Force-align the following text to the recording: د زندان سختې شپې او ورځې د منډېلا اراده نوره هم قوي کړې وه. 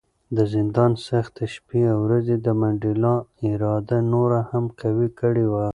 د 0.37 0.39
زندان 0.53 0.91
سختې 1.07 1.45
شپې 1.53 1.81
او 1.91 1.97
ورځې 2.05 2.35
د 2.45 2.47
منډېلا 2.61 3.15
اراده 3.49 3.97
نوره 4.13 4.39
هم 4.51 4.65
قوي 4.81 5.09
کړې 5.19 5.45
وه. 5.51 5.65